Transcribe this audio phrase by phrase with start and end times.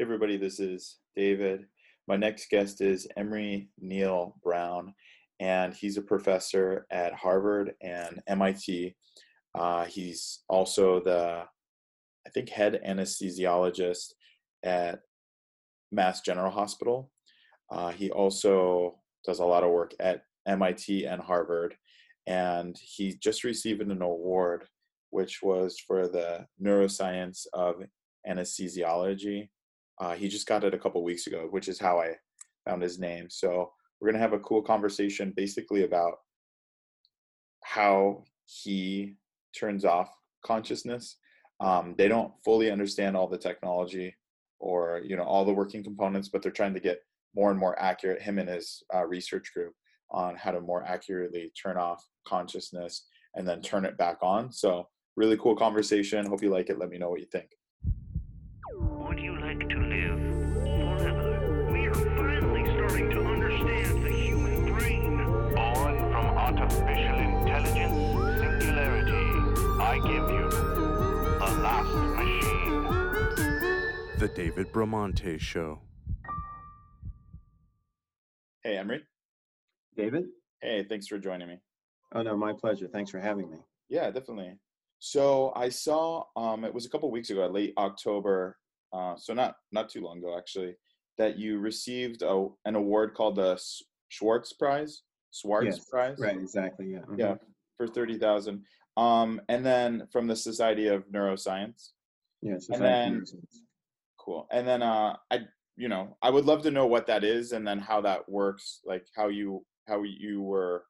[0.00, 1.66] Everybody, this is David.
[2.08, 4.94] My next guest is Emery Neal Brown,
[5.40, 8.96] and he's a professor at Harvard and MIT.
[9.54, 11.42] Uh, he's also the,
[12.26, 14.14] I think, head anesthesiologist
[14.62, 15.00] at
[15.92, 17.10] Mass General Hospital.
[17.70, 21.74] Uh, he also does a lot of work at MIT and Harvard,
[22.26, 24.64] and he just received an award,
[25.10, 27.82] which was for the neuroscience of
[28.26, 29.50] anesthesiology
[30.00, 32.14] uh, he just got it a couple weeks ago, which is how I
[32.66, 33.28] found his name.
[33.28, 36.14] So we're gonna have a cool conversation, basically about
[37.62, 39.16] how he
[39.56, 40.10] turns off
[40.44, 41.16] consciousness.
[41.60, 44.16] Um, they don't fully understand all the technology
[44.58, 47.00] or you know all the working components, but they're trying to get
[47.36, 48.22] more and more accurate.
[48.22, 49.74] Him and his uh, research group
[50.10, 54.50] on how to more accurately turn off consciousness and then turn it back on.
[54.50, 56.26] So really cool conversation.
[56.26, 56.78] Hope you like it.
[56.78, 57.50] Let me know what you think.
[63.50, 65.16] The human brain.
[65.54, 67.98] Born from artificial intelligence,
[68.40, 69.26] singularity.
[69.80, 70.46] I give you
[71.40, 72.82] a last machine.
[74.18, 75.80] The David Bramante Show.
[78.62, 79.02] Hey, Emery.
[79.96, 80.26] David?
[80.60, 81.58] Hey, thanks for joining me.
[82.14, 82.88] Oh, no, my pleasure.
[82.88, 83.58] Thanks for having me.
[83.88, 84.58] Yeah, definitely.
[85.00, 88.58] So I saw um, it was a couple weeks ago, late October,
[88.92, 90.74] uh, so not not too long ago actually,
[91.18, 93.60] that you received a, an award called the
[94.10, 95.02] Swartz Prize.
[95.30, 96.18] Swartz yes, Prize.
[96.18, 96.36] Right.
[96.36, 96.92] Exactly.
[96.92, 96.98] Yeah.
[96.98, 97.20] Mm-hmm.
[97.20, 97.34] Yeah,
[97.76, 98.64] for thirty thousand.
[98.96, 101.90] Um, and then from the Society of Neuroscience.
[102.42, 102.66] Yes.
[102.68, 103.24] Yeah, and then
[104.18, 104.46] cool.
[104.50, 105.40] And then uh, I,
[105.76, 108.80] you know, I would love to know what that is, and then how that works.
[108.84, 110.84] Like how you how you were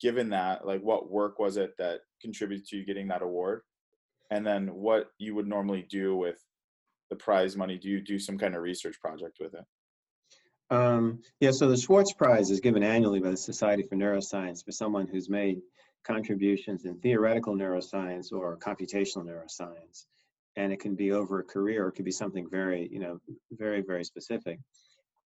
[0.00, 0.66] given that.
[0.66, 3.62] Like what work was it that contributed to you getting that award,
[4.30, 6.42] and then what you would normally do with
[7.10, 7.78] the prize money.
[7.78, 9.64] Do you do some kind of research project with it?
[10.68, 14.72] Um, yeah, so the Swartz Prize is given annually by the Society for Neuroscience for
[14.72, 15.60] someone who's made
[16.06, 20.06] contributions in theoretical neuroscience or computational neuroscience
[20.56, 23.20] and it can be over a career or it could be something very you know
[23.52, 24.58] very very specific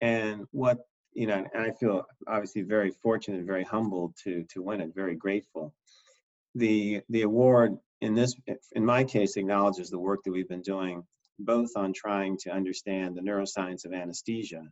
[0.01, 0.77] and what
[1.13, 4.93] you know and i feel obviously very fortunate and very humbled to to win it
[4.93, 5.73] very grateful
[6.53, 8.33] the the award in this
[8.73, 11.03] in my case acknowledges the work that we've been doing
[11.39, 14.63] both on trying to understand the neuroscience of anesthesia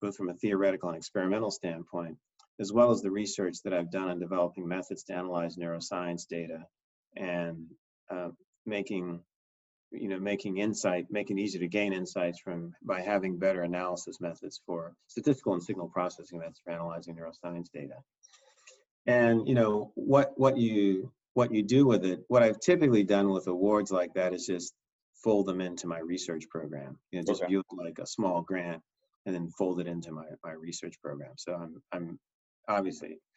[0.00, 2.16] both from a theoretical and experimental standpoint
[2.60, 6.64] as well as the research that i've done on developing methods to analyze neuroscience data
[7.16, 7.66] and
[8.10, 8.28] uh,
[8.66, 9.20] making
[9.92, 14.20] you know making insight making it easy to gain insights from by having better analysis
[14.20, 17.96] methods for statistical and signal processing methods for analyzing neuroscience data.
[19.06, 23.30] And you know what what you what you do with it what i've typically done
[23.30, 24.74] with awards like that is just
[25.22, 27.50] fold them into my research program you know just okay.
[27.50, 28.82] view it like a small grant
[29.26, 32.18] and then fold it into my my research program so i'm i'm
[32.68, 33.18] obviously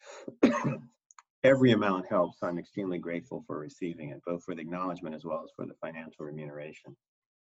[1.46, 2.38] every amount helps.
[2.42, 5.74] I'm extremely grateful for receiving it, both for the acknowledgement as well as for the
[5.80, 6.96] financial remuneration.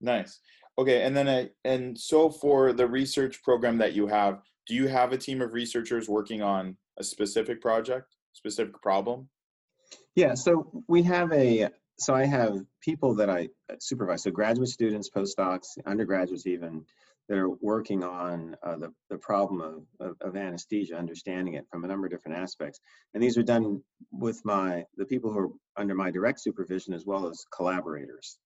[0.00, 0.41] Nice.
[0.78, 4.87] Okay, and then I, and so for the research program that you have, do you
[4.87, 9.28] have a team of researchers working on a specific project, specific problem?
[10.15, 13.48] Yeah, so we have a so I have people that I
[13.81, 16.84] supervise, so graduate students, postdocs, undergraduates even,
[17.28, 21.84] that are working on uh, the, the problem of, of, of, anesthesia, understanding it from
[21.84, 22.81] a number of different aspects.
[23.12, 27.04] And these are done with my the people who are under my direct supervision as
[27.04, 28.38] well as collaborators.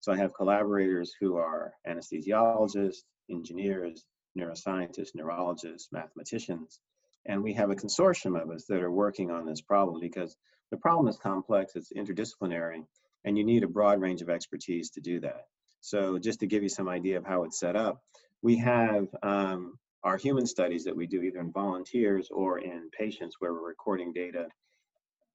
[0.00, 4.06] So I have collaborators who are anesthesiologists, engineers,
[4.38, 6.80] neuroscientists, neurologists, mathematicians,
[7.26, 10.36] and we have a consortium of us that are working on this problem because
[10.70, 12.84] the problem is complex, it's interdisciplinary,
[13.24, 15.46] and you need a broad range of expertise to do that.
[15.80, 18.02] So just to give you some idea of how it's set up,
[18.42, 23.36] we have um, our human studies that we do either in volunteers or in patients
[23.38, 24.46] where we're recording data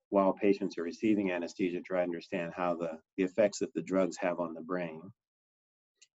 [0.09, 3.81] while patients are receiving anesthesia to try to understand how the, the effects that the
[3.81, 5.02] drugs have on the brain.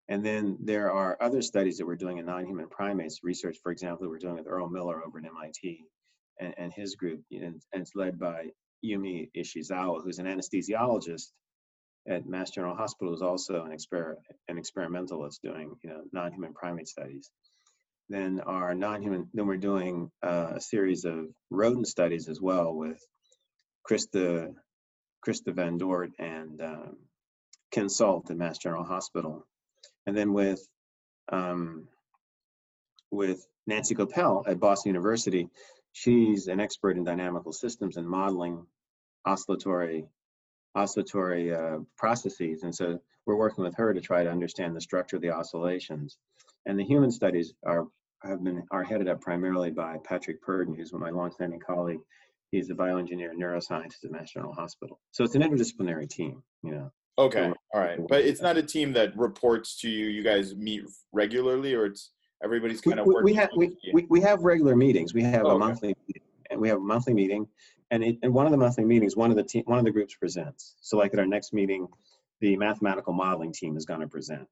[0.10, 4.04] And then there are other studies that we're doing in non-human primates research, for example,
[4.04, 5.86] that we're doing with Earl Miller over at MIT
[6.40, 8.48] and, and his group, and, and it's led by
[8.86, 11.32] Yumi Ishizawa, who's an anesthesiologist
[12.08, 14.16] at Mass General Hospital is also an, exper-
[14.48, 17.30] an experimentalist doing you know non-human primate studies.
[18.10, 23.00] Then our non-human, then we're doing uh, a series of rodent studies as well with
[23.90, 24.54] Christa,
[25.28, 26.98] Christa Van Dort and um,
[27.72, 29.46] Ken Solt at Mass General Hospital,
[30.06, 30.66] and then with
[31.30, 31.90] um,
[33.12, 35.50] with Nancy Kopell at Boston University.
[35.92, 38.68] She's an expert in dynamical systems and modeling
[39.26, 40.06] oscillatory
[40.82, 42.64] oscillatory uh, processes.
[42.64, 46.18] And so we're working with her to try to understand the structure of the oscillations.
[46.66, 47.86] and the human studies are
[48.24, 52.00] have been are headed up primarily by Patrick Purdon, who's my longstanding colleague.
[52.52, 55.00] He's a bioengineer and neuroscientist at Mass General Hospital.
[55.12, 56.92] So it's an interdisciplinary team, you know.
[57.20, 60.06] Okay, all right, but it's not a team that reports to you.
[60.08, 62.12] You guys meet regularly, or it's
[62.44, 63.26] everybody's kind of we, working.
[63.26, 65.14] we have we, we, we have regular meetings.
[65.14, 65.66] We have Oh, a okay.
[65.66, 65.96] monthly
[66.50, 67.46] and we have a monthly meeting,
[67.92, 69.92] and it, and one of the monthly meetings, one of the team, one of the
[69.92, 70.76] groups presents.
[70.82, 71.88] So like at our next meeting,
[72.42, 74.48] the mathematical modeling team is going to present,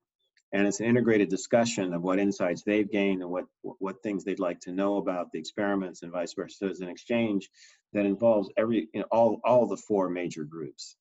[0.54, 4.40] and it's an integrated discussion of what insights they've gained and what what things they'd
[4.40, 6.56] like to know about the experiments and vice versa.
[6.58, 7.50] So it's an exchange
[7.94, 10.96] that involves every you know, all all the four major groups.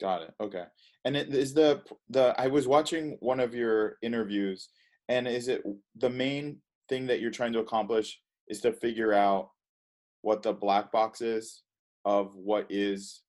[0.00, 0.34] Got it.
[0.40, 0.64] Okay.
[1.04, 4.68] And it is the the I was watching one of your interviews,
[5.08, 5.62] and is it
[5.96, 6.58] the main
[6.88, 9.50] thing that you're trying to accomplish is to figure out
[10.26, 11.62] what the black box is
[12.04, 13.22] of what is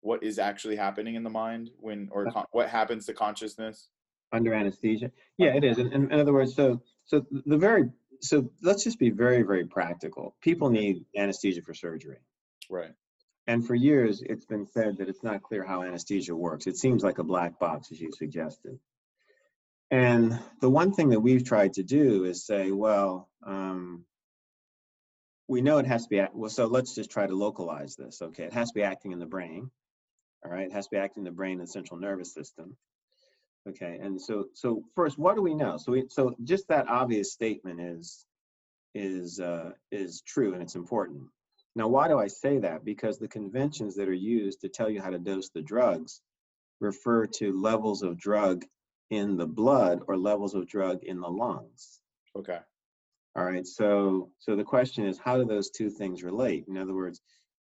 [0.00, 3.90] what is actually happening in the mind when or con- what happens to consciousness?
[4.32, 5.12] under anesthesia?
[5.38, 5.78] Yeah it is.
[5.78, 7.84] In, in, in other words so so the very
[8.20, 10.34] so let's just be very very practical.
[10.42, 12.18] People need anesthesia for surgery.
[12.68, 12.94] Right.
[13.46, 16.66] and for years it's been said that it's not clear how anesthesia works.
[16.66, 18.80] It seems like a black box as you suggested.
[19.92, 24.04] And the one thing that we've tried to do is say well um,
[25.48, 28.22] we know it has to be act- well so let's just try to localize this
[28.22, 29.70] okay it has to be acting in the brain
[30.44, 32.76] all right it has to be acting in the brain and central nervous system
[33.68, 35.78] Okay, and so so first, what do we know?
[35.78, 38.26] So we so just that obvious statement is
[38.94, 41.22] is uh, is true and it's important.
[41.74, 42.84] Now, why do I say that?
[42.84, 46.20] Because the conventions that are used to tell you how to dose the drugs
[46.80, 48.64] refer to levels of drug
[49.10, 52.00] in the blood or levels of drug in the lungs.
[52.36, 52.58] Okay.
[53.36, 56.66] All right, so so the question is, how do those two things relate?
[56.68, 57.20] In other words,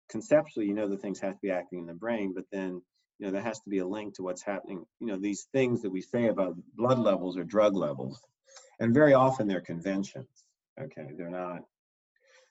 [0.09, 2.81] conceptually, you know the things have to be acting in the brain, but then
[3.19, 4.83] you know there has to be a link to what's happening.
[4.99, 8.19] You know these things that we say about blood levels or drug levels,
[8.79, 10.45] and very often they're conventions.
[10.79, 11.61] Okay, they're not.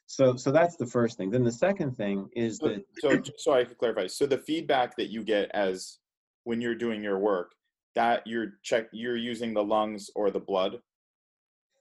[0.06, 1.30] So so that's the first thing.
[1.30, 4.38] Then the second thing is So, that so just so I can clarify, so the
[4.38, 5.98] feedback that you get as
[6.44, 7.54] when you're doing your work,
[7.96, 10.80] that you're check you're using the lungs or the blood.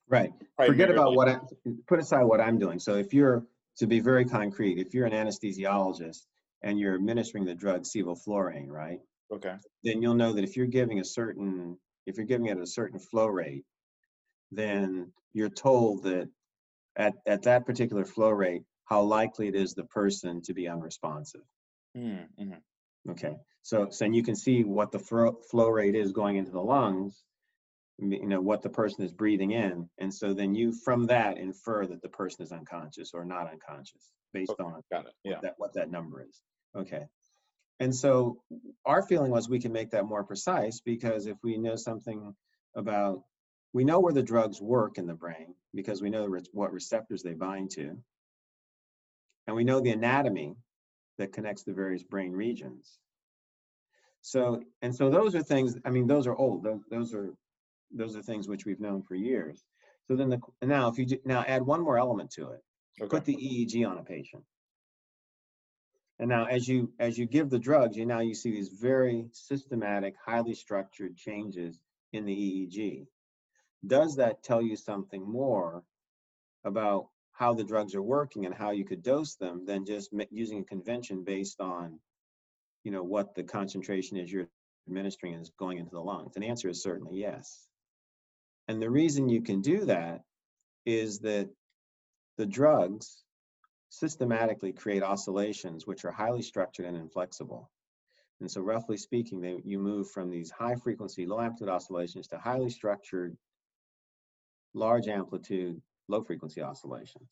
[0.10, 0.32] Right.
[0.58, 1.40] Forget about what I
[1.88, 2.80] put aside what I'm doing.
[2.80, 3.46] So if you're
[3.78, 6.26] to be very concrete, if you're an anesthesiologist
[6.64, 9.00] and you're administering the drug sevoflurane, right?
[9.32, 9.56] Okay.
[9.84, 11.78] then you'll know that if you're giving a certain
[12.08, 13.64] if you're giving it a certain flow rate
[14.52, 16.28] then you're told that
[16.96, 21.42] at, at that particular flow rate how likely it is the person to be unresponsive
[21.98, 22.58] Mm, mhm.
[23.12, 26.52] okay so so and you can see what the flow, flow rate is going into
[26.52, 27.24] the lungs
[28.02, 31.86] you know what the person is breathing in and so then you from that infer
[31.86, 35.14] that the person is unconscious or not unconscious based Okay, on Got it.
[35.24, 35.40] Yeah.
[35.42, 36.42] that what that number is.
[36.76, 37.08] Okay.
[37.80, 38.42] And so
[38.86, 42.36] our feeling was we can make that more precise because if we know something
[42.76, 43.24] about
[43.74, 47.34] we know where the drugs work in the brain because we know what receptors they
[47.34, 47.98] bind to.
[49.48, 50.56] And we know the anatomy
[51.20, 52.98] that connects the various brain regions.
[54.22, 57.34] So and so those are things I mean those are old those, those are
[57.92, 59.64] those are things which we've known for years.
[60.08, 62.62] So then the now if you do, now add one more element to it
[63.02, 63.10] Okay.
[63.10, 64.44] put the EEG on a patient.
[66.20, 69.30] And now as you as you give the drugs, you now you see these very
[69.32, 71.80] systematic, highly structured changes
[72.12, 73.08] in the EEG.
[73.88, 75.84] Does that tell you something more
[76.66, 80.60] about how the drugs are working and how you could dose them than just using
[80.60, 82.00] a convention based on
[82.84, 84.50] you know what the concentration is you're
[84.90, 86.36] administering is going into the lungs?
[86.36, 87.69] And the answer is certainly yes.
[88.70, 90.22] And the reason you can do that
[90.86, 91.50] is that
[92.38, 93.24] the drugs
[93.90, 97.72] systematically create oscillations which are highly structured and inflexible.
[98.40, 102.38] And so roughly speaking, they, you move from these high frequency, low amplitude oscillations to
[102.38, 103.36] highly structured,
[104.76, 107.32] large amplitude, low frequency oscillations.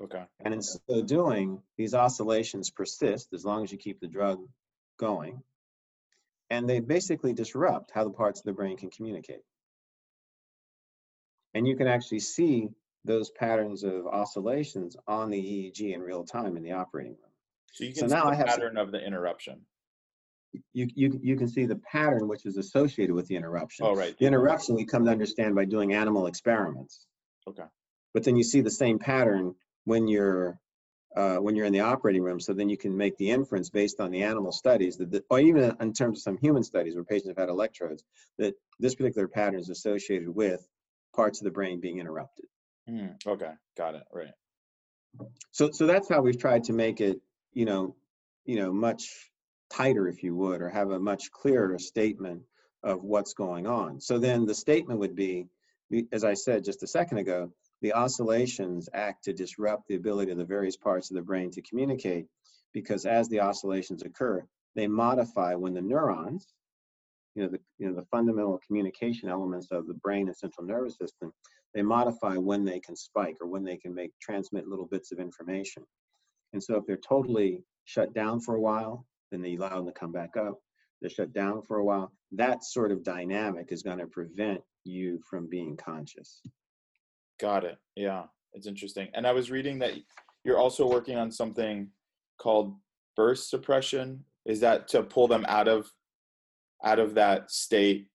[0.00, 0.22] Okay.
[0.44, 4.38] And in so doing, these oscillations persist as long as you keep the drug
[4.96, 5.42] going.
[6.50, 9.42] And they basically disrupt how the parts of the brain can communicate.
[11.56, 12.68] And you can actually see
[13.06, 17.32] those patterns of oscillations on the EEG in real time in the operating room.
[17.72, 19.62] So you So see now the I have pattern of the interruption.
[20.74, 23.86] You, you, you can see the pattern which is associated with the interruption.
[23.86, 24.14] Oh, right.
[24.18, 27.06] The interruption we come to understand by doing animal experiments.
[27.48, 27.64] Okay.
[28.12, 30.60] But then you see the same pattern when you're
[31.16, 32.38] uh, when you're in the operating room.
[32.38, 35.40] So then you can make the inference based on the animal studies that, the, or
[35.40, 38.04] even in terms of some human studies where patients have had electrodes,
[38.36, 40.68] that this particular pattern is associated with
[41.16, 42.46] parts of the brain being interrupted.
[42.88, 43.52] Mm, okay.
[43.76, 44.04] Got it.
[44.12, 44.32] Right.
[45.50, 47.18] So so that's how we've tried to make it,
[47.52, 47.96] you know,
[48.44, 49.08] you know, much
[49.70, 52.42] tighter, if you would, or have a much clearer statement
[52.82, 54.00] of what's going on.
[54.00, 55.48] So then the statement would be
[56.12, 60.38] as I said just a second ago, the oscillations act to disrupt the ability of
[60.38, 62.26] the various parts of the brain to communicate
[62.72, 64.44] because as the oscillations occur,
[64.74, 66.46] they modify when the neurons,
[67.36, 70.96] you know, the, you know, the fundamental communication elements of the brain and central nervous
[70.96, 71.32] system,
[71.74, 75.20] they modify when they can spike or when they can make transmit little bits of
[75.20, 75.84] information.
[76.54, 79.92] And so if they're totally shut down for a while, then they allow them to
[79.92, 80.58] come back up.
[81.02, 82.10] They're shut down for a while.
[82.32, 86.40] That sort of dynamic is going to prevent you from being conscious.
[87.38, 87.76] Got it.
[87.96, 88.24] Yeah,
[88.54, 89.08] it's interesting.
[89.12, 89.92] And I was reading that
[90.42, 91.88] you're also working on something
[92.38, 92.74] called
[93.14, 94.24] burst suppression.
[94.46, 95.90] Is that to pull them out of
[96.86, 98.08] out of that state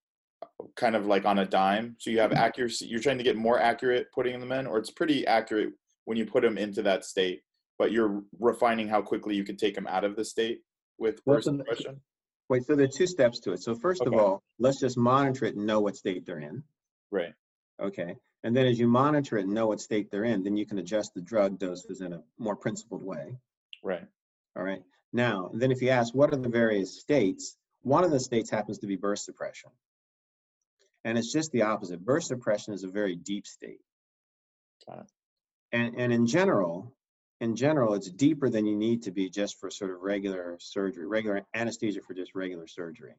[0.75, 1.95] kind of like on a dime?
[1.99, 2.39] So you have mm-hmm.
[2.39, 5.73] accuracy, you're trying to get more accurate putting them in or it's pretty accurate
[6.05, 7.41] when you put them into that state,
[7.77, 10.61] but you're refining how quickly you can take them out of the state
[10.97, 11.97] with Well, so the-
[12.49, 13.61] Wait, so there are two steps to it.
[13.63, 16.63] So first of all, let's just monitor it and know what state they're in.
[17.09, 17.33] Right.
[17.81, 18.17] Okay.
[18.43, 20.79] And then as you monitor it and know what state they're in, then you can
[20.79, 23.37] adjust the drug doses in a more principled way.
[23.83, 24.05] Right.
[24.57, 24.81] All right.
[25.13, 28.79] Now, then if you ask what are the various states, one of the states happens
[28.79, 29.69] to be burst suppression.
[31.03, 32.05] And it's just the opposite.
[32.05, 33.81] Burst suppression is a very deep state.
[35.71, 36.93] And, and in general,
[37.39, 41.07] in general, it's deeper than you need to be just for sort of regular surgery,
[41.07, 43.13] regular anesthesia for just regular surgery.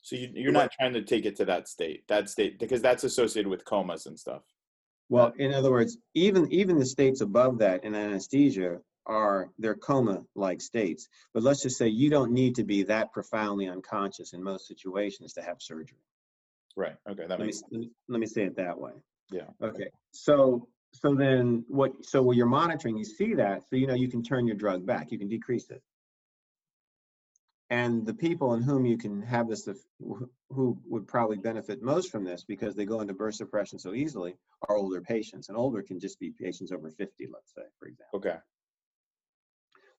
[0.00, 3.04] So you, you're not trying to take it to that state, that state, because that's
[3.04, 4.42] associated with comas and stuff.
[5.08, 10.60] Well, in other words, even even the states above that in anesthesia are they're coma-like
[10.60, 11.08] states.
[11.34, 15.32] But let's just say you don't need to be that profoundly unconscious in most situations
[15.34, 15.98] to have surgery.
[16.76, 16.96] Right.
[17.10, 17.22] Okay.
[17.22, 18.92] That Let me, makes let me let me say it that way.
[19.30, 19.48] Yeah.
[19.62, 19.88] Okay.
[20.12, 22.04] So so then what?
[22.04, 24.86] So when you're monitoring, you see that, so you know you can turn your drug
[24.86, 25.10] back.
[25.10, 25.82] You can decrease it.
[27.70, 32.10] And the people in whom you can have this, who- who would probably benefit most
[32.10, 34.38] from this because they go into burst suppression so easily,
[34.68, 35.50] are older patients.
[35.50, 38.18] And older can just be patients over 50, let's say, for example.
[38.20, 38.38] okay.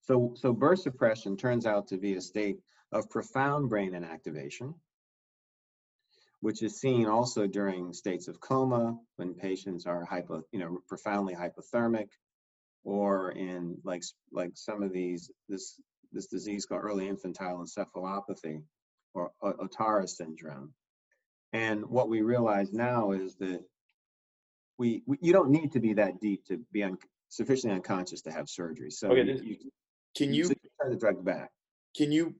[0.09, 2.57] So, so burst suppression turns out to be a state
[2.91, 4.73] of profound brain inactivation,
[6.39, 11.35] which is seen also during states of coma when patients are hypo, you know, profoundly
[11.35, 12.07] hypothermic,
[12.83, 14.01] or in like
[14.31, 15.79] like some of these this
[16.11, 18.63] this disease called early infantile encephalopathy
[19.13, 20.73] or Ohtahara syndrome.
[21.53, 23.63] And what we realize now is that
[24.79, 26.97] we, we you don't need to be that deep to be un,
[27.27, 28.89] sufficiently unconscious to have surgery.
[28.89, 29.57] So Okay, this- you,
[30.15, 30.43] Can so you,
[30.81, 31.51] turn the drug back.
[31.95, 32.35] can you,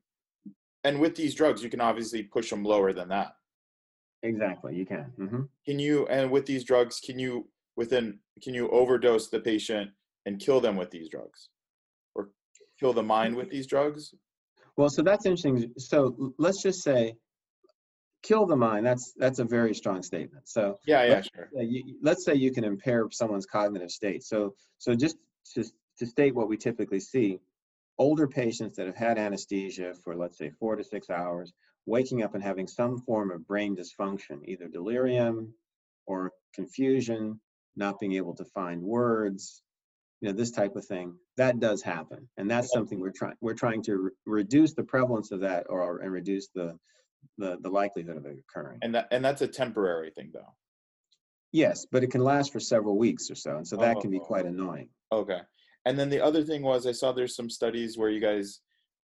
[0.83, 3.33] and with these drugs, you can obviously push them lower than that.
[4.23, 5.11] Exactly, you can.
[5.17, 9.91] hmm Can you, and with these drugs, can you, within, can you overdose the patient
[10.25, 11.49] and kill them with these drugs?
[12.15, 12.29] Or
[12.79, 14.13] kill the mind with these drugs?
[14.77, 15.73] Well, so that's interesting.
[15.77, 17.15] So let's just say,
[18.23, 18.85] kill the mind.
[18.85, 20.47] That's that's a very strong statement.
[20.49, 21.49] So Yeah, yeah, let's sure.
[21.55, 24.23] say you, let's say you can impair someone's cognitive state.
[24.23, 25.17] So so just
[25.53, 25.63] to
[25.99, 27.39] to state what we typically see,
[27.99, 31.53] older patients that have had anesthesia for let's say four to six hours,
[31.85, 35.53] waking up and having some form of brain dysfunction, either delirium
[36.07, 37.39] or confusion,
[37.75, 39.61] not being able to find words,
[40.21, 42.27] you know, this type of thing, that does happen.
[42.37, 45.99] And that's something we're trying, we're trying to re- reduce the prevalence of that or,
[45.99, 46.77] and reduce the,
[47.37, 48.79] the, the likelihood of it occurring.
[48.81, 50.53] And that, and that's a temporary thing though.
[51.51, 53.57] Yes, but it can last for several weeks or so.
[53.57, 54.25] And so that can be Oh.
[54.25, 54.89] quite annoying.
[55.11, 55.39] Okay.
[55.85, 58.59] And then the other thing was I saw there's some studies where you guys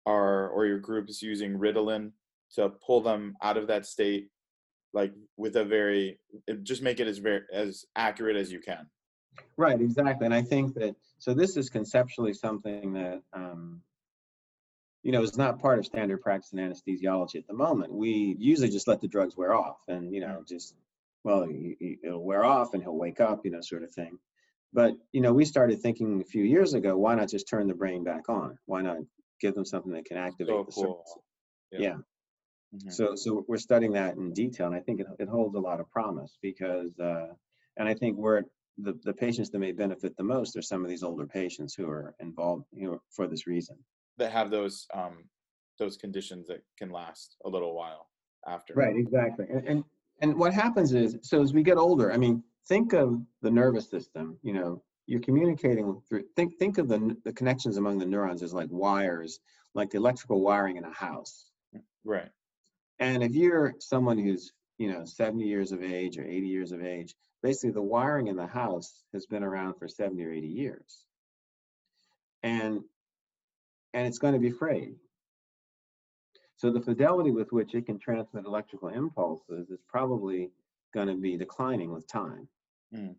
[0.06, 2.12] are or your group is using Ritalin
[2.56, 4.28] to pull them out of that state
[4.92, 6.18] like with a very
[6.62, 8.86] just make it as very as accurate as you can.
[9.56, 10.24] Right, exactly.
[10.24, 13.80] And I think that, so this is conceptually something that, um,
[15.02, 17.92] you know, is not part of standard practice in anesthesiology at the moment.
[17.92, 20.74] We usually just let the drugs wear off and, you know, just,
[21.24, 21.48] well,
[22.04, 24.18] it'll wear off and he'll wake up, you know, sort of thing.
[24.74, 27.74] But, you know, we started thinking a few years ago, why not just turn the
[27.74, 28.58] brain back on?
[28.66, 28.98] Why not
[29.40, 31.04] give them something that can activate So the cool.
[31.04, 31.18] circuits?
[31.70, 31.80] Yeah.
[31.80, 31.96] Yeah.
[32.74, 32.92] Mhm.
[32.92, 35.78] So, so we're studying that in detail, and I think it, it holds a lot
[35.78, 37.28] of promise because, uh,
[37.76, 38.42] and I think we're
[38.78, 41.88] the, the patients that may benefit the most are some of these older patients who
[41.88, 43.76] are involved, you know, for this reason.
[44.18, 45.28] That have those um
[45.78, 48.08] those conditions that can last a little while
[48.48, 48.74] after.
[48.74, 49.46] Right, exactly.
[49.48, 49.84] And, and
[50.22, 53.88] and what happens is, so as we get older, I mean, think of the nervous
[53.88, 54.38] system.
[54.42, 56.24] You know, you're communicating through.
[56.36, 59.40] Think think of the the connections among the neurons as like wires,
[59.74, 61.50] like the electrical wiring in a house.
[62.04, 62.30] Right.
[62.98, 66.82] And if you're someone who's, you know, 70 years of age or 80 years of
[66.82, 71.04] age, basically the wiring in the house has been around for 70 or 80 years.
[72.42, 72.80] And
[73.94, 74.94] and it's going to be frayed.
[76.56, 80.50] So the fidelity with which it can transmit electrical impulses is probably
[80.94, 82.48] going to be declining with time.
[82.94, 83.16] Mm.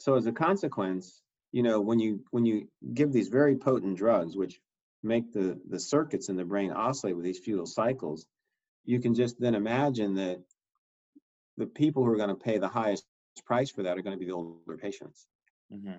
[0.00, 1.20] So as a consequence,
[1.52, 4.60] you know, when you when you give these very potent drugs, which
[5.02, 8.26] make the the circuits in the brain oscillate with these futile cycles,
[8.84, 10.38] you can just then imagine that
[11.56, 13.04] the people who are going to pay the highest
[13.44, 15.26] price for that are going to be the older patients.
[15.70, 15.98] hmm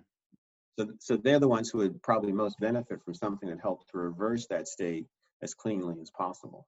[0.78, 3.98] So, so they're the ones who would probably most benefit from something that helped to
[3.98, 5.08] reverse that state
[5.42, 6.68] as cleanly as possible.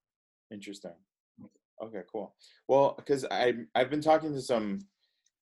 [0.51, 0.95] Interesting.
[1.83, 2.35] Okay, cool.
[2.67, 4.79] Well, because I I've been talking to some,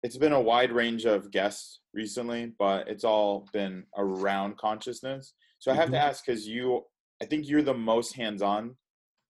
[0.03, 5.35] it's been a wide range of guests recently, but it's all been around consciousness.
[5.59, 6.01] So I have to Mhm.
[6.09, 6.87] ask because you,
[7.21, 8.77] I think you're the most hands-on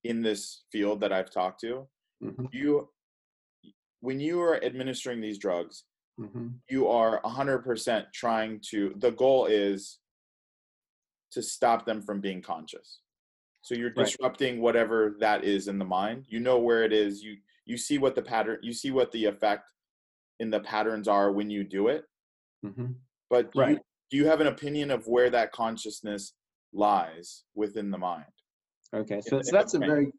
[0.05, 1.89] in this field that I've talked to.
[2.23, 2.93] Mhm, You,
[4.01, 5.85] when you are administering these drugs,
[6.21, 6.61] mhm.
[6.69, 10.01] you are 100% trying to the goal is
[11.31, 13.01] to stop them from being conscious
[13.69, 14.07] so you're Right.
[14.07, 17.99] disrupting whatever that is in the mind you know where it is you you see
[17.99, 19.71] what the pattern you see what the effect
[20.41, 22.05] in the patterns are when you do it
[22.65, 22.95] Mhm.
[23.29, 26.33] but do, you, do you have an opinion of where that consciousness
[26.73, 28.33] lies within the mind
[28.95, 30.11] Okay, so, so that's a very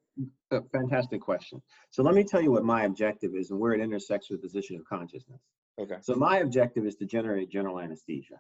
[0.51, 1.60] uh, fantastic question.
[1.89, 4.48] So let me tell you what my objective is and where it intersects with the
[4.48, 5.41] position of consciousness.
[5.82, 8.39] okay So my objective is to generate general anesthesia.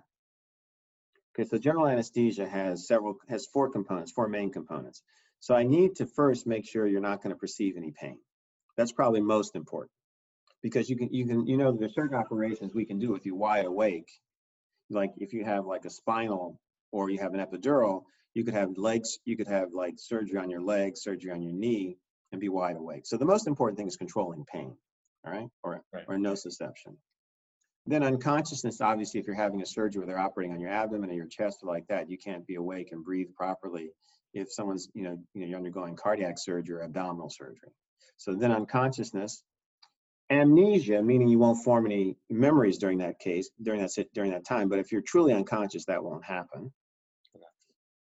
[1.39, 5.01] Okay, so general anesthesia has several, has four components, four main components.
[5.39, 8.17] So I need to first make sure you're not going to perceive any pain.
[8.75, 9.91] That's probably most important
[10.61, 13.37] because you can, you can, you know, there's certain operations we can do if you're
[13.37, 14.09] wide awake.
[14.89, 16.59] Like if you have like a spinal
[16.91, 18.03] or you have an epidural,
[18.33, 21.53] you could have legs, you could have like surgery on your leg, surgery on your
[21.53, 21.95] knee,
[22.33, 23.05] and be wide awake.
[23.05, 24.75] So the most important thing is controlling pain,
[25.25, 26.03] all right, or Right.
[26.05, 26.97] or nociception.
[27.89, 31.13] Then unconsciousness, obviously, if you're having a surgery where they're operating on your abdomen or
[31.13, 33.89] your chest or like that, you can't be awake and breathe properly.
[34.35, 37.71] If someone's, you know, you know, you're undergoing cardiac surgery or abdominal surgery.
[38.17, 39.43] So then unconsciousness,
[40.29, 44.45] amnesia, meaning you won't form any memories during that case, during that sit- during that
[44.45, 44.69] time.
[44.69, 46.71] But if you're truly unconscious, that won't happen.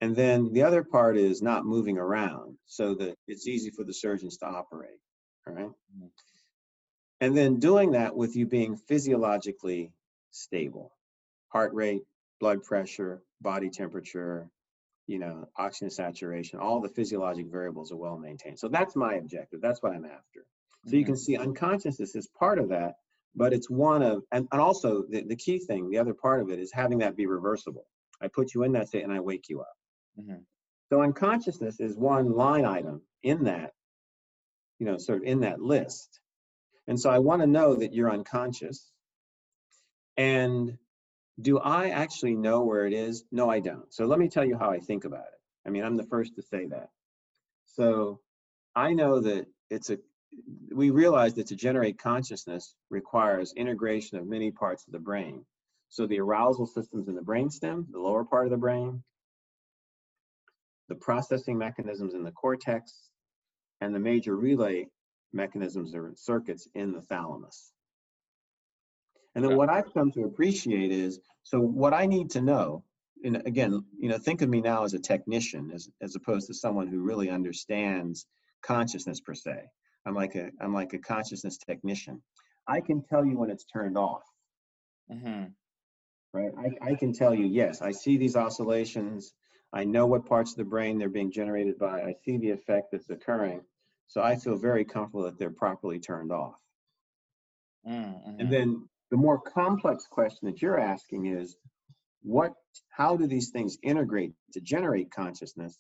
[0.01, 3.95] And then the other part is not moving around so that it's easy for the
[3.95, 4.99] surgeons to operate.
[5.47, 5.67] All right.
[5.67, 6.07] Mm-hmm.
[7.21, 9.93] And then doing that with you being physiologically
[10.31, 10.93] stable
[11.49, 12.03] heart rate,
[12.41, 14.51] blood pressure, body temperature,
[15.07, 18.59] you know, oxygen saturation, all the physiologic variables are well maintained.
[18.59, 19.61] So that's my objective.
[19.63, 20.47] That's what I'm after.
[20.87, 21.07] So you Mhm.
[21.07, 22.97] can see unconsciousness is part of that,
[23.35, 26.51] but it's one of, and, and also the, the key thing, the other part of
[26.51, 27.87] it is having that be reversible.
[28.21, 29.77] I put you in that state and I wake you up.
[30.21, 30.45] Mhm.
[30.91, 33.75] So unconsciousness is one line item in that,
[34.79, 36.21] you know, sort of in that list.
[36.89, 38.91] And so I want to know that you're unconscious.
[40.17, 40.79] And
[41.41, 43.25] do I actually know where it is?
[43.31, 43.93] No, I don't.
[43.93, 45.39] So let me tell you how I think about it.
[45.67, 46.89] I mean, I'm the first to say that.
[47.67, 48.21] So
[48.75, 49.99] I know that it's a,
[50.75, 55.45] we realize that to generate consciousness requires integration of many parts of the brain.
[55.91, 59.03] So the arousal systems in the brainstem, the lower part of the brain,
[60.89, 62.95] the processing mechanisms in the cortex,
[63.81, 64.89] and the major relay
[65.33, 67.73] mechanisms or circuits in the thalamus.
[69.35, 72.83] And then what I've come to appreciate is, so what I need to know,
[73.25, 76.55] and again, you know, think of me now as a technician, as, as opposed to
[76.55, 78.27] someone who really understands
[78.63, 79.65] consciousness per se.
[80.07, 82.23] I'm like a, I'm like a consciousness technician.
[82.67, 84.23] I can tell you when it's turned off
[85.11, 85.55] Mhm.
[86.35, 86.53] right?
[86.59, 89.35] I, I can tell you, yes, I see these oscillations.
[89.73, 92.03] I know what parts of the brain they're being generated by.
[92.03, 93.63] I see the effect that's occurring.
[94.09, 96.57] So I feel very comfortable that they're properly turned off.
[97.87, 98.41] Mm, mhm.
[98.41, 101.57] And then the more complex question that you're asking is,
[102.23, 102.53] what,
[102.89, 105.79] how do these things integrate to generate consciousness?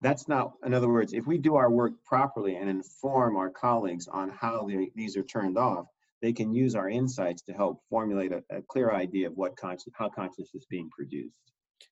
[0.00, 4.06] That's not, in other words, if we do our work properly and inform our colleagues
[4.06, 5.86] on how they, these are turned off,
[6.22, 9.92] they can use our insights to help formulate a, a clear idea of what conscious,
[9.94, 11.34] how consciousness is being produced.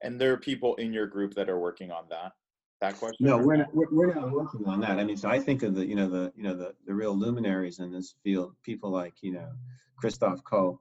[0.02, 2.32] and there are people in your group that are working on that
[2.80, 4.98] that question No, we're not, we're, not working on that.
[4.98, 7.16] I mean, so I think of the, you know, the, you know, the, the real
[7.16, 9.48] luminaries in this field, people like, you know,
[9.96, 10.80] Christoph Koch,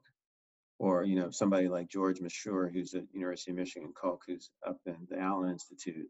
[0.77, 4.77] or, you know, somebody like George Mashour, who's at University of Michigan, Koch, who's up
[4.86, 6.10] in the Allen Institute.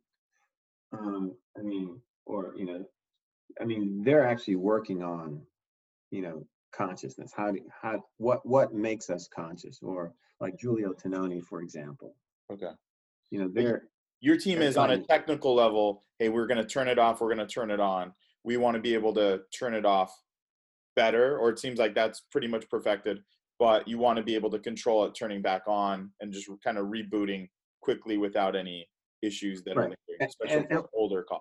[0.91, 2.85] Um, I mean, or, you know,
[3.61, 5.41] I mean, they're actually working on,
[6.09, 7.31] you know, consciousness.
[7.35, 9.79] How do, how, what, what makes us conscious?
[9.83, 12.15] Or like Giulio Tononi, for example,
[12.51, 12.71] okay
[13.29, 13.83] you know, they're,
[14.21, 17.33] your team is on a technical level hey we're going to turn it off we're
[17.33, 20.13] going to turn it on we want to be able to turn it off
[20.95, 23.19] better or it seems like that's pretty much perfected
[23.59, 26.77] but you want to be able to control it turning back on and just kind
[26.77, 27.47] of rebooting
[27.81, 28.87] quickly without any
[29.21, 29.83] issues that are Right.
[30.09, 31.39] lingering, And- especially and- for older co-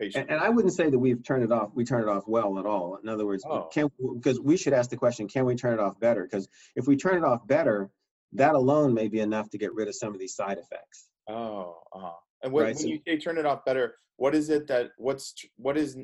[0.00, 0.28] patient.
[0.30, 1.70] And, and I wouldn't say that we've turned it off.
[1.74, 2.96] We turn it off well at all.
[3.02, 3.64] In other words, Oh.
[3.72, 6.22] can because we should ask the question: Can we turn it off better?
[6.24, 7.90] Because if we turn it off better,
[8.32, 11.09] that alone may be enough to get rid of some of these side effects.
[11.30, 12.12] Oh, uh-huh.
[12.42, 14.90] And what, Right, when so- you say turn it off better, what is it that
[14.98, 15.96] what's what is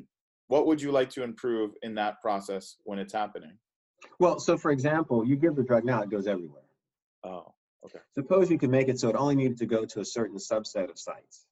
[0.47, 3.57] what would you like to improve in that process when it's happening?
[4.19, 6.63] Well, so for example, you give the drug now, it goes everywhere.
[7.23, 7.53] Oh,
[7.85, 7.99] okay.
[8.15, 10.89] Suppose you could make it so it only needed to go to a certain subset
[10.89, 11.45] of sites.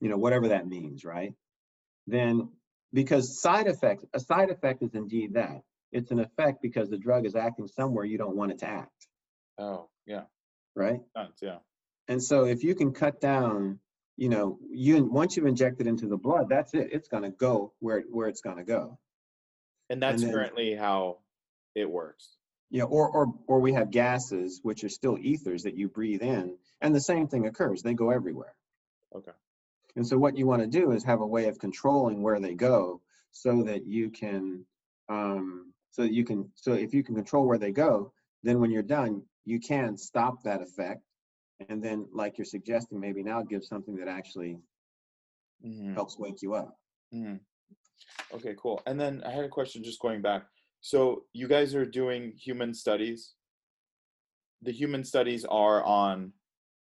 [0.00, 1.32] You know, whatever that means, right?
[2.06, 2.48] Then,
[2.92, 5.62] because side effects, a side effect is indeed that.
[5.92, 9.06] It's an effect because the drug is acting somewhere you don't want it to act,
[9.58, 10.22] oh, yeah,
[10.74, 11.00] right?
[11.40, 11.58] yeah.
[12.08, 13.80] And so if you can cut down,
[14.16, 16.88] you know, you once you've injected into the blood, that's it.
[16.92, 18.98] It's gonna go where where it's gonna go.
[19.90, 21.18] And that's then- currently how
[21.74, 22.36] it works.
[22.70, 26.58] Yeah, or or or we have gases which are still ethers that you breathe in,
[26.80, 27.82] and the same thing occurs.
[27.82, 28.54] They go everywhere.
[29.14, 29.32] Okay.
[29.94, 32.54] And so what you want to do is have a way of controlling where they
[32.54, 34.66] go, so that you can,
[35.08, 38.70] um, so that you can, so if you can control where they go, then when
[38.70, 41.02] you're done, you can stop that effect,
[41.68, 44.58] and then like you're suggesting, maybe now give something that actually
[45.64, 45.94] Mhm.
[45.94, 46.78] helps wake you up.
[47.12, 47.40] Mhm.
[48.32, 48.82] Okay, cool.
[48.86, 50.46] And then I had a question just going back.
[50.80, 53.34] So you guys are doing human studies.
[54.62, 56.32] The human studies are on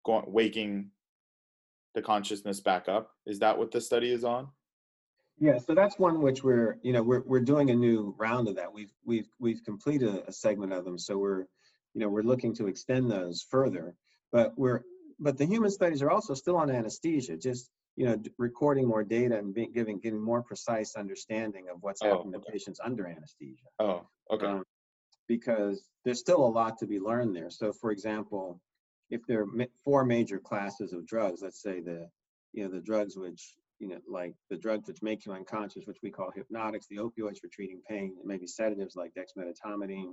[0.05, 0.91] going waking
[1.95, 3.17] the consciousness back up.
[3.27, 4.53] Is that what the study is on?
[5.39, 8.57] Yeah, so that's one which we're, you know, we're we're doing a new round of
[8.57, 8.73] that.
[8.73, 11.41] We've we've we've completed a, a segment of them, so we're,
[11.95, 13.97] you know, we're looking to extend those further.
[14.37, 14.83] But we're
[15.19, 19.03] but the human studies are also still on anesthesia, just you know, d- recording more
[19.03, 23.07] data and being, giving getting more precise understanding of what's Oh, happening to patients under
[23.07, 23.65] anesthesia.
[23.79, 24.47] Oh, okay.
[24.47, 24.63] Um,
[25.27, 27.49] because there's still a lot to be learned there.
[27.51, 28.61] So, for example,
[29.11, 32.09] if there are four major classes of drugs, let's say the,
[32.53, 36.03] you know, the drugs which, you know, like the drugs which make you unconscious, which
[36.03, 40.13] we call hypnotics, the opioids for treating pain, maybe sedatives like dexmedetomidine,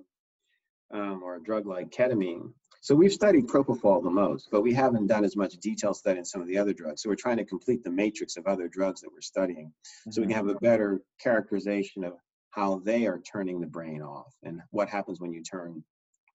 [0.92, 2.52] um, or a drug like ketamine.
[2.82, 6.26] So we've studied propofol the most, but we haven't done as much detailed study in
[6.26, 7.02] some of the other drugs.
[7.02, 9.72] So we're trying to complete the matrix of other drugs that we're studying
[10.12, 12.14] so we can have a better characterization of
[12.50, 15.84] how they are turning the brain off and what happens when you turn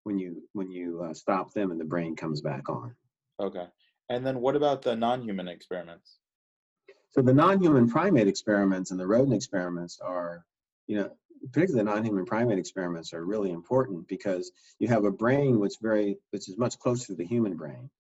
[0.04, 2.94] when you when you uh, stop them and the brain comes back on
[3.40, 3.66] Okay.
[4.08, 6.16] And then what about the non-human experiments?
[7.11, 10.44] so the non-human primate experiments and the rodent experiments are
[10.87, 11.11] you know
[11.52, 16.18] particularly the non-human primate experiments are really important because you have a brain which very
[16.30, 17.90] which is much closer to the human brain.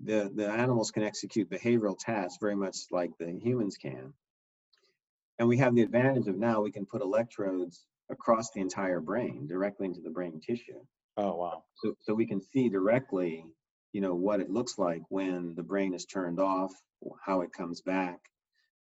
[0.00, 4.12] The the animals can execute behavioral tasks very much like the humans can.
[5.38, 9.46] And we have the advantage of now we can put electrodes across the entire brain
[9.46, 10.84] directly into the brain tissue.
[11.16, 11.64] Oh, wow.
[11.76, 13.44] so, so we can see directly
[13.92, 16.72] you know what it looks like when the brain is turned off
[17.24, 18.18] how it comes back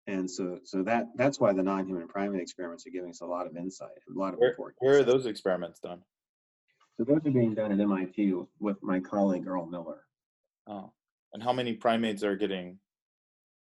[0.08, 3.46] and so so that that's why the non-human primate experiments are giving us a lot
[3.46, 6.02] of insight a lot of Where, important where are those experiments done?
[6.98, 10.04] so those are being done at mit with my colleague earl miller
[10.70, 10.92] Oh.
[11.34, 12.80] And how many primates are getting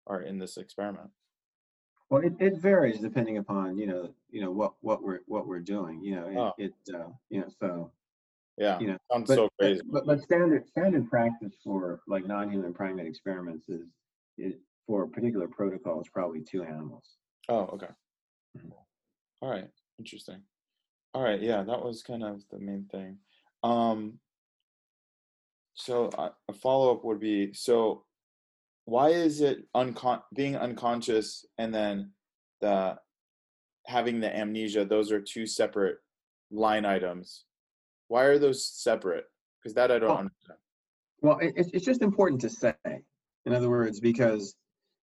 [0.07, 1.11] are in this experiment?
[2.11, 5.61] well it, it varies depending upon you know you know what what we're what we're
[5.61, 6.53] doing you know it, Oh.
[6.59, 7.93] it uh, you know so
[8.59, 8.79] Yeah.
[8.81, 9.83] you know Sounds but, so crazy.
[9.91, 13.87] But, but standard standard practice for like non-human primate experiments is,
[14.39, 14.55] is
[14.87, 17.17] for a particular protocol is probably two animals.
[17.49, 17.89] Oh, okay.
[18.57, 18.73] Mhm.
[19.41, 19.69] All right.
[19.99, 20.43] Interesting.
[21.15, 21.41] All right.
[21.41, 23.19] Yeah, that was kind of the main thing.
[23.63, 24.19] Um,
[25.75, 28.05] so uh, a follow up would be so
[28.85, 32.13] why is it uncon being unconscious and then
[32.61, 32.99] the
[33.87, 35.99] having the amnesia those are two separate
[36.51, 37.45] line items
[38.09, 39.25] why are those separate
[39.63, 40.59] because that i don't Well, understand
[41.23, 42.75] Well, it, it's it's just important to say,
[43.47, 44.57] in other words, because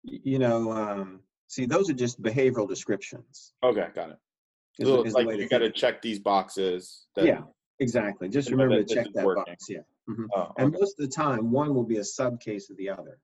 [0.03, 3.53] you know, um, see, those are just behavioral descriptions.
[3.63, 4.17] okay got it
[4.79, 7.43] is Little- is like you got to check these boxes that, Yeah,
[7.79, 8.27] exactly.
[8.27, 9.43] Just remember that to check that working.
[9.47, 9.65] box.
[9.69, 9.79] Yeah.
[10.09, 10.27] Mhm.
[10.35, 13.19] oh, And most of the time, one will be a sub case of the other.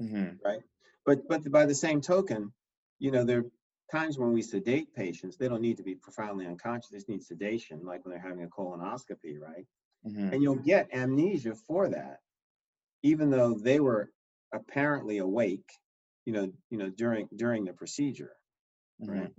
[0.00, 0.38] Mhm.
[0.44, 0.62] Right.
[1.04, 2.52] But but by the same token,
[2.98, 3.50] you know, there are
[3.90, 6.88] times when we sedate patients, they don't need to be profoundly unconscious.
[6.90, 9.66] They just need sedation, like when they're having a colonoscopy, right?
[10.06, 10.32] Mhm.
[10.32, 12.20] And you'll get amnesia for that,
[13.02, 14.10] even though they were
[14.52, 15.70] apparently awake,
[16.24, 18.32] you know, you know, during during the procedure,
[19.00, 19.30] right?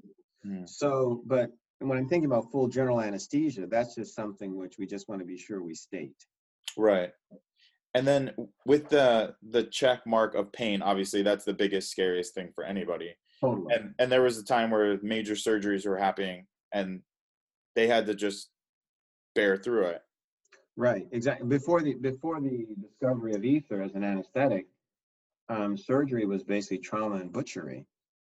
[0.46, 0.68] Mhm.
[0.68, 5.08] So, but when I'm thinking about full general anesthesia, that's just something which we just
[5.10, 6.16] want to be sure we state.
[6.78, 7.12] Right.
[7.94, 8.34] And then
[8.66, 13.16] with the the check mark of pain, obviously that's the biggest scariest thing for anybody.
[13.40, 13.74] Totally.
[13.76, 17.02] And and there was a time where major surgeries were happening and
[17.76, 18.50] they had to just
[19.36, 20.02] bear through it.
[20.76, 21.48] Right, exactly.
[21.48, 24.66] Before the before the discovery of ether as an anesthetic,
[25.50, 27.86] um, surgery was basically trauma and butchery,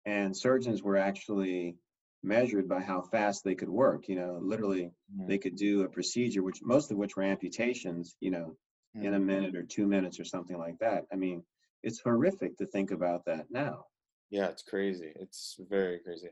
[0.06, 1.76] and surgeons were actually
[2.24, 4.08] measured by how fast they could work.
[4.08, 4.92] You know, literally,
[5.28, 8.16] they could do a procedure, which most of which were amputations.
[8.20, 8.58] You know,
[8.96, 11.06] in a minute or two minutes or something like that.
[11.12, 11.44] I mean,
[11.82, 13.86] it's horrific to think about that now.
[14.30, 15.12] Yeah, it's crazy.
[15.16, 16.30] It's very crazy.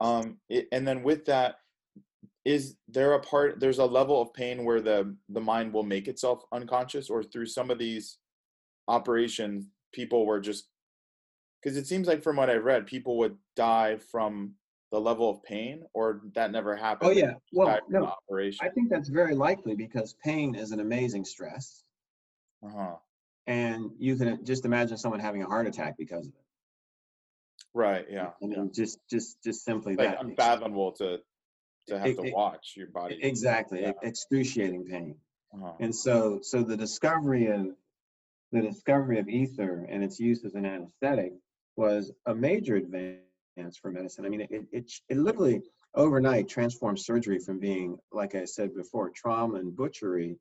[0.00, 1.56] Um, it, and then with that,
[2.44, 3.60] is there a part?
[3.60, 7.46] There's a level of pain where the the mind will make itself unconscious, or through
[7.46, 8.18] some of these
[8.88, 10.68] operations, people were just
[11.62, 14.54] because it seems like from what I've read, people would die from
[14.92, 17.10] the level of pain, or that never happened.
[17.10, 18.66] Oh yeah, well, died from the no, operation.
[18.66, 21.84] I think that's very likely because pain is an amazing stress,
[22.64, 22.96] Uh-huh.
[23.46, 26.40] and you can just imagine someone having a heart attack because of it.
[27.72, 28.06] Right.
[28.10, 28.30] Yeah.
[28.42, 28.70] I mean, yeah.
[28.72, 30.24] just just just simply Like that.
[30.24, 31.20] unfathomable to
[31.86, 33.18] to have It- to watch your body.
[33.22, 33.92] Exactly, Yeah.
[34.02, 35.14] excruciating pain.
[35.54, 35.72] Uh-huh.
[35.80, 37.74] And so, so the discovery of
[38.52, 41.32] the discovery of ether and its use as an anesthetic
[41.76, 44.24] was a major advance for medicine.
[44.24, 45.62] I mean, it it, it literally
[45.94, 50.36] overnight transformed surgery from being, like I said before, trauma and butchery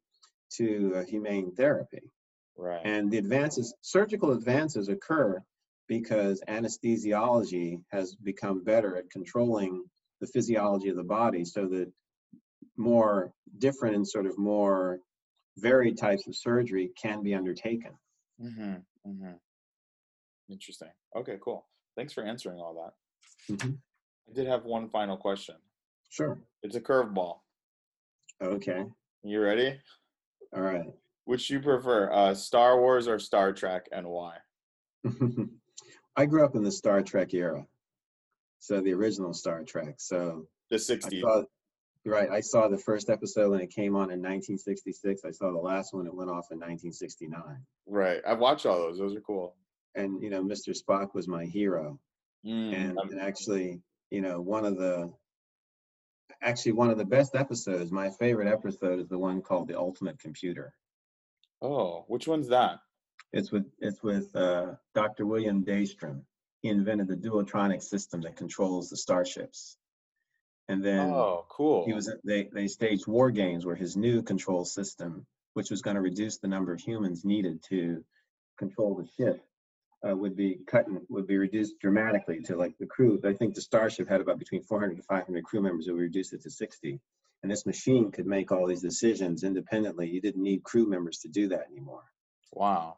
[0.53, 2.11] to humane therapy.
[2.57, 2.81] Right.
[2.83, 5.41] And the advances, surgical advances occur
[5.87, 9.83] because anesthesiology has become better at controlling
[10.21, 11.91] the physiology of the body so that
[12.77, 14.99] more different and sort of more
[15.59, 17.91] varied types of surgery can be undertaken.
[18.41, 19.09] Mm-hmm.
[19.09, 19.33] Mm-hmm.
[20.49, 20.89] Interesting.
[21.15, 21.67] Okay, cool.
[21.95, 22.73] Thanks for answering all
[23.47, 23.55] that.
[23.55, 23.77] Mhm.
[24.29, 25.55] I did have one final question.
[26.09, 26.39] Sure.
[26.63, 27.39] It's a curveball.
[28.41, 28.85] Okay.
[29.23, 29.79] You ready?
[30.55, 30.85] All right.
[31.25, 34.37] Which you prefer, uh, Star Wars or Star Trek, and why?
[36.15, 37.65] I grew up in the Star Trek era.
[38.59, 39.95] So the original Star Trek.
[39.97, 41.45] So The I 60s.
[42.05, 42.29] Right.
[42.29, 45.21] I saw the first episode when it came on in 1966.
[45.25, 46.05] I saw the last one.
[46.05, 47.41] It went off in 1969.
[47.87, 48.21] Right.
[48.25, 48.97] I've watched all those.
[48.97, 49.55] Those are cool.
[49.95, 50.75] And you know, Mr.
[50.77, 51.99] Spock was my hero.
[52.45, 53.81] Mm, And, and actually,
[54.11, 55.11] you know, one of the
[56.41, 57.91] actually one of the best episodes.
[57.91, 60.73] My favorite episode is the one called "The Ultimate Computer."
[61.61, 62.79] oh, which one's that?
[63.33, 65.25] It's with it's with uh, Dr.
[65.25, 66.21] William Daystrom.
[66.61, 69.77] He invented the duotronic system that controls the starships.
[70.69, 71.85] And then Oh, cool.
[71.85, 75.95] he was they they staged war games where his new control system, which was going
[75.95, 78.05] to reduce the number of humans needed to
[78.57, 79.43] control the ship,
[80.07, 83.19] uh, would be cut and would be reduced dramatically to like the crew.
[83.25, 85.87] I think the starship had about between 400 to 500 crew members.
[85.87, 86.99] It would reduce it to 60.
[87.43, 90.09] And this machine could make all these decisions independently.
[90.09, 92.03] You didn't need crew members to do that anymore
[92.53, 92.97] Wow.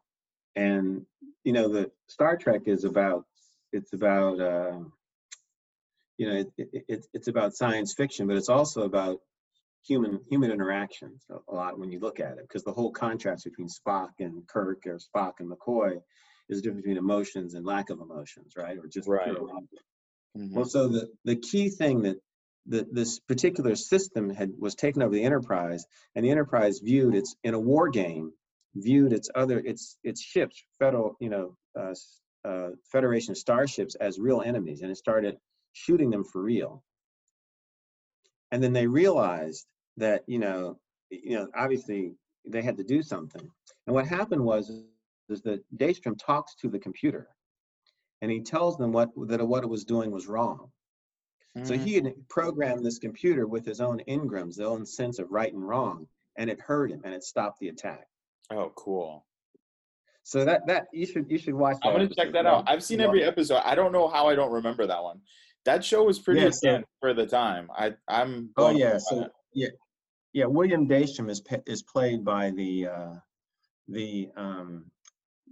[0.55, 1.05] and
[1.43, 3.25] you know the star trek is about
[3.73, 4.79] it's about uh,
[6.17, 9.19] you know it, it, it's about science fiction but it's also about
[9.85, 13.67] human human interactions a- lot when you look at it because the whole contrast between
[13.67, 15.99] spock and kirk or spock and mccoy
[16.49, 19.35] is the difference between emotions and lack of emotions right or just Right.
[20.37, 20.53] Mhm.
[20.53, 22.17] Well, so the, the key thing that
[22.65, 27.35] the, this particular system had was taken over the enterprise, and the enterprise viewed its
[27.43, 28.31] in a war game,
[28.75, 31.93] viewed its other its its ships, federal you know uh,
[32.47, 35.37] uh, Federation starships as real enemies, and it started
[35.73, 36.83] shooting them for real.
[38.51, 39.65] And then they realized
[39.97, 40.79] that you know
[41.09, 42.13] you know obviously
[42.45, 43.49] they had to do something.
[43.87, 44.69] And what happened was
[45.29, 47.29] is that Daystrom talks to the computer,
[48.21, 50.71] and he tells them what that what it was doing was wrong.
[51.63, 55.31] So Mm, he had programmed this computer with his own engrams, his own sense of
[55.31, 56.07] right and wrong,
[56.37, 58.07] and it hurt him and it stopped the attack.
[58.51, 59.25] Oh, cool.
[60.23, 61.77] So that that you should you should watch.
[61.83, 62.65] I'm gonna check that out.
[62.67, 63.61] I've seen every episode.
[63.65, 65.19] I don't know how I don't remember that one.
[65.65, 67.69] That show was pretty Yeah, for the time.
[67.75, 68.49] I I'm.
[68.57, 69.31] Oh yeah, so it.
[69.53, 69.67] yeah,
[70.33, 70.45] yeah.
[70.45, 73.13] William Daystrom is is played by the uh,
[73.87, 74.85] the um,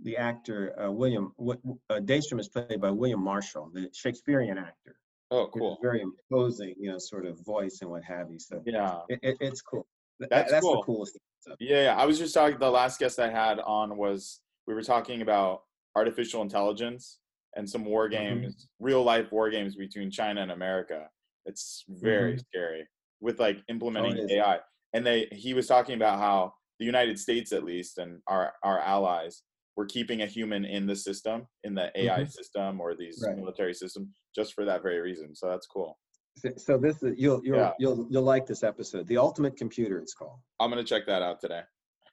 [0.04, 1.34] the actor uh, William.
[1.38, 4.96] Wi- Uh, Daystrom is played by William Marshall, the Shakespearean actor.
[5.32, 5.78] Oh, cool.
[5.80, 8.40] Very imposing, you know, sort of voice and what have you.
[8.40, 9.02] So Yeah.
[9.10, 9.86] it, it, it's cool.
[10.20, 10.78] That's that's cool.
[10.78, 11.14] the coolest.
[11.14, 11.56] thing.
[11.60, 11.96] Yeah, yeah.
[11.96, 12.58] I was just talking.
[12.58, 15.62] The last guest I had on was we were talking about
[15.96, 17.20] artificial intelligence
[17.56, 18.12] and some war Mhm.
[18.12, 21.10] games, real life war games between China and America.
[21.46, 22.88] It's very scary
[23.22, 24.32] with like implementing is.
[24.32, 24.60] AI.
[24.94, 28.80] And they he was talking about how the United States, at least, and our our
[28.80, 29.44] allies
[29.76, 33.38] were keeping a human in the system, in the AI system or these Right.
[33.38, 35.36] military system just for that very reason.
[35.36, 35.98] So that's cool.
[36.38, 37.74] so- so this is you'll you'll Yeah.
[37.80, 39.08] you'll you'll like this episode.
[39.08, 40.40] The Ultimate Computer, it's called.
[40.60, 41.64] I'm gonna check that out today.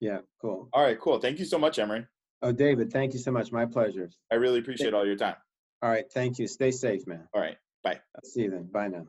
[0.01, 0.69] Yeah, cool.
[0.73, 1.21] All right, cool.
[1.21, 2.07] Thank you so much, Emery.
[2.43, 3.51] Oh, David, thank you so much.
[3.51, 4.11] My pleasure.
[4.31, 5.37] I really appreciate all your time.
[5.83, 6.47] All right, thank you.
[6.47, 7.27] Stay safe, man.
[7.35, 8.01] All right, bye.
[8.15, 8.65] I'll see you then.
[8.73, 9.07] Bye now.